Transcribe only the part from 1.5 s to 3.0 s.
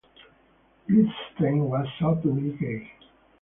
was openly gay.